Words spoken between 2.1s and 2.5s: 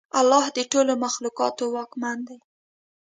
دی.